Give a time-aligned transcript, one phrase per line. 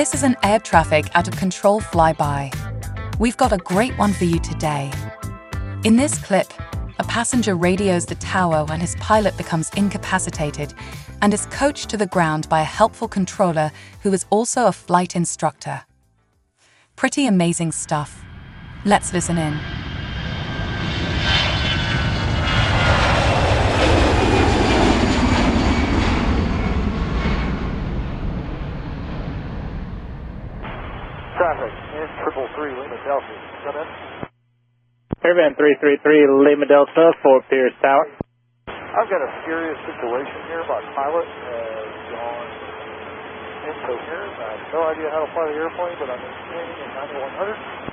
[0.00, 2.50] This is an air traffic out of control flyby.
[3.18, 4.90] We've got a great one for you today.
[5.84, 6.50] In this clip,
[6.98, 10.72] a passenger radios the tower when his pilot becomes incapacitated
[11.20, 13.72] and is coached to the ground by a helpful controller
[14.02, 15.82] who is also a flight instructor.
[16.96, 18.24] Pretty amazing stuff.
[18.86, 19.60] Let's listen in.
[31.40, 33.00] Traffic in triple three Lima
[33.60, 36.00] Caravan 333
[36.48, 38.08] Lima Delta Fort Pierce Tower.
[38.66, 40.64] I've got a serious situation here.
[40.64, 42.48] My pilot uh, has gone
[43.68, 44.32] incoherent.
[44.40, 46.88] I have no idea how to fly the airplane, but I'm maintaining in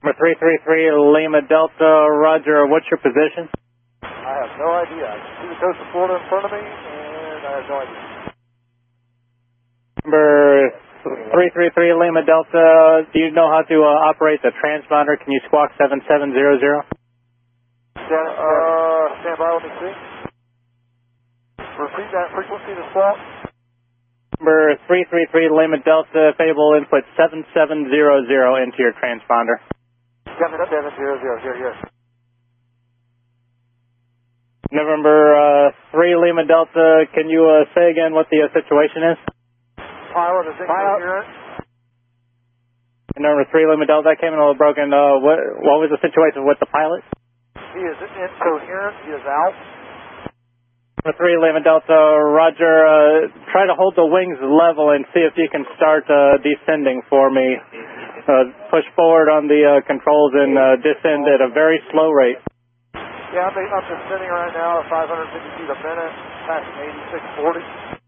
[0.00, 0.16] November
[0.64, 2.64] 333 Lima Delta, Roger.
[2.72, 3.52] What's your position?
[4.00, 5.04] I have no idea.
[5.12, 7.76] I can see the coast of Florida in front of me, and I have no
[7.84, 8.00] idea.
[10.08, 10.49] November
[11.02, 15.16] 333 Lima Delta, do you know how to uh, operate the transponder?
[15.16, 16.36] Can you squawk 7700?
[16.36, 16.84] Stand,
[18.04, 19.94] uh, stand by, let me see.
[21.58, 23.16] Repeat that frequency to squawk.
[24.40, 27.52] November 333 Lima Delta, if able, input 7700
[28.64, 29.60] into your transponder.
[30.24, 31.76] Got it up, Devin, zero, zero, zero, here.
[34.72, 39.39] November uh, 3 Lima Delta, can you uh, say again what the uh, situation is?
[40.10, 41.28] Pilot is incoherent.
[43.18, 44.90] November 3 Lima Delta, came in a little broken.
[44.90, 47.02] Uh, what, what was the situation with the pilot?
[47.54, 48.96] He is incoherent.
[49.06, 49.54] He is out.
[51.04, 52.00] November 3 Lima Delta,
[52.32, 56.38] Roger, uh, try to hold the wings level and see if you can start uh,
[56.42, 57.56] descending for me.
[58.20, 62.38] Uh, push forward on the uh, controls and uh, descend at a very slow rate.
[63.32, 66.14] Yeah, I'm descending right now at 550 feet a minute,
[66.46, 66.74] passing
[67.94, 67.99] 8640.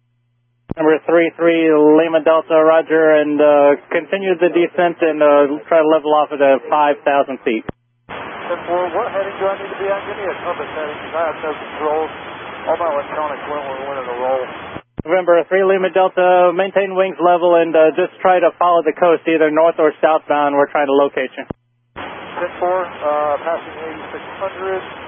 [0.73, 1.69] November 33
[2.01, 6.41] Lima Delta, Roger, and uh, continue the descent and uh, try to level off at
[6.41, 7.61] uh, 5,000 feet.
[8.09, 10.01] For what heading do I need to be on?
[10.09, 12.13] Give me a compass heading because I have no controls.
[12.73, 14.45] All my electronics went when we went in a roll.
[15.05, 19.29] November 3 Lima Delta, maintain wings level and uh, just try to follow the coast,
[19.29, 20.57] either north or southbound.
[20.57, 21.45] We're trying to locate you.
[22.01, 23.77] 10 4, uh, passing
[24.89, 25.02] 8600.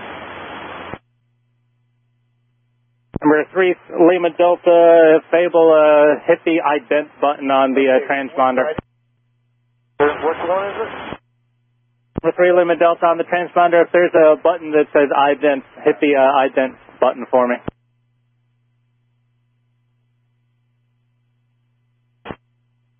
[3.35, 3.75] November 3
[4.07, 8.63] Lima Delta, Fable, uh, hit the ident button on the uh, transponder.
[9.99, 11.19] Which one is it?
[12.23, 15.97] November 3 Lima Delta on the transponder, if there's a button that says ident, hit
[16.01, 17.57] the uh, ident button for me.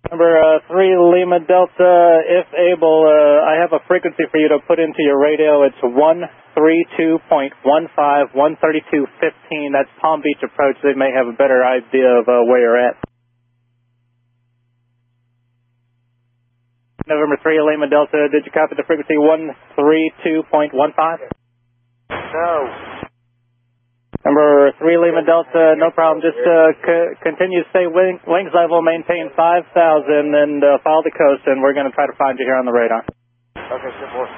[0.05, 4.59] November uh, 3 Lima Delta, if able, uh, I have a frequency for you to
[4.67, 5.63] put into your radio.
[5.65, 9.73] It's 132.15, 132.15.
[9.73, 10.77] That's Palm Beach approach.
[10.83, 13.01] They may have a better idea of uh, where you're at.
[17.07, 21.17] November 3 Lima Delta, did you copy the frequency 132.15?
[22.13, 22.69] No.
[24.85, 26.21] November 3 Lima Delta, no problem.
[26.21, 31.09] Just uh, c- continue to stay wing- wings level, maintain 5,000, and uh, follow the
[31.09, 33.01] coast, and we're going to try to find you here on the radar.
[33.57, 34.29] Okay, 10 4.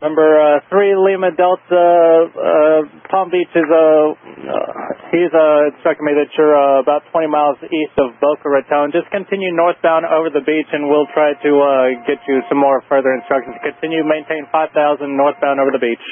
[0.00, 1.84] November uh, 3 Lima Delta,
[2.32, 2.80] uh,
[3.12, 4.72] Palm Beach is, uh, uh,
[5.14, 8.90] he's uh, instructing me that you're uh, about 20 miles east of Boca Raton.
[8.90, 12.82] Just continue northbound over the beach, and we'll try to uh, get you some more
[12.88, 13.54] further instructions.
[13.62, 14.74] Continue maintain 5,000
[15.12, 16.02] northbound over the beach.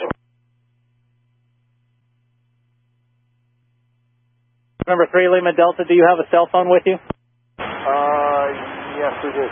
[4.91, 6.99] November 3 Lima Delta, do you have a cell phone with you?
[6.99, 8.47] Uh,
[8.99, 9.47] yes, we do.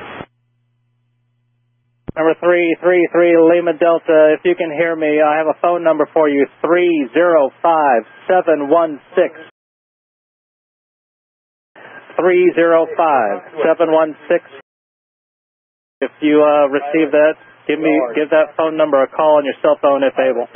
[2.18, 6.26] November 333 Lima Delta, if you can hear me, I have a phone number for
[6.28, 8.50] you, 305716.
[12.18, 14.42] 305716.
[16.02, 17.38] If you uh, receive that,
[17.70, 20.50] give me give that phone number a call on your cell phone if able.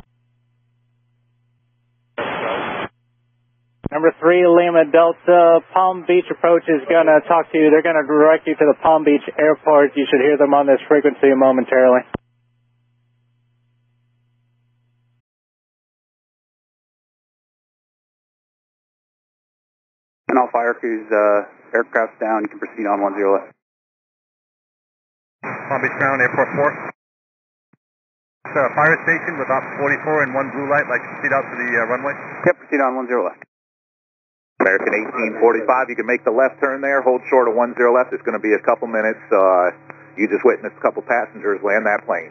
[4.02, 7.70] November three, Lima Delta, Palm Beach approach is going to talk to you.
[7.70, 9.94] They're going to direct you to the Palm Beach airport.
[9.94, 12.02] You should hear them on this frequency momentarily.
[20.26, 22.43] And all fire crews, uh, aircraft's down.
[22.43, 23.55] You can proceed on 10 left.
[25.46, 26.90] Palm Beach Ground, Airport 4.
[28.50, 31.55] It's fire station with Ops 44 and one blue light, like to proceed out to
[31.55, 32.14] the uh, runway.
[32.50, 33.51] Yep, proceed on 10 left.
[34.62, 34.94] American
[35.42, 38.14] 1845, you can make the left turn there, hold short of 10 left.
[38.14, 39.18] It's going to be a couple minutes.
[39.28, 39.74] Uh,
[40.14, 42.30] you just witnessed a couple passengers land that plane.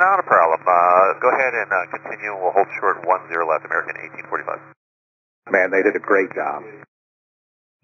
[0.00, 0.64] Not a problem.
[0.64, 2.32] Uh, go ahead and uh, continue.
[2.40, 3.12] We'll hold short 10
[3.44, 3.94] left, American
[4.32, 5.52] 1845.
[5.52, 6.64] Man, they did a great job.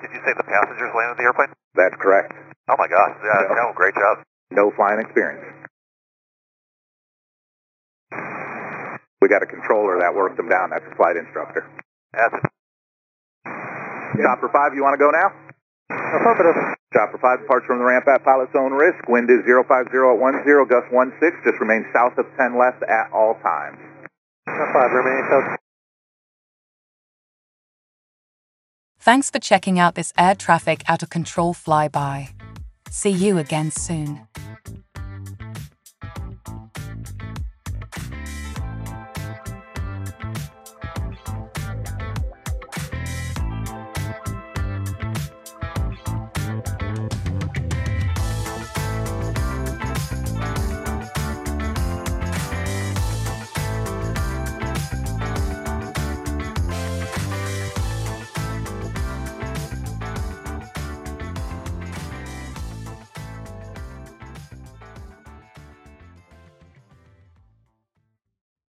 [0.01, 1.53] Did you say the passengers landed the airplane?
[1.77, 2.33] That's correct.
[2.71, 3.15] Oh my gosh.
[3.21, 3.69] Yeah, No.
[3.69, 4.23] no, great job.
[4.51, 5.45] No flying experience.
[9.21, 10.71] We got a controller that works them down.
[10.71, 11.67] That's a flight instructor.
[12.15, 12.47] That's it.
[14.17, 15.29] Chopper 5, you want to go now?
[15.91, 16.57] Affirmative.
[16.93, 19.05] Chopper 5 departs from the ramp at pilot zone risk.
[19.09, 21.45] Wind is 050 at 10, gust 16.
[21.45, 23.77] Just remain south of 10 left at all times.
[24.47, 25.59] 5 remaining south.
[29.01, 32.31] Thanks for checking out this air traffic out of control flyby.
[32.91, 34.27] See you again soon.